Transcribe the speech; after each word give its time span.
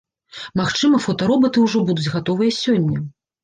Магчыма, 0.61 1.01
фотаробаты 1.05 1.67
ўжо 1.67 1.85
будуць 1.93 2.11
гатовыя 2.17 2.59
сёння. 2.65 3.09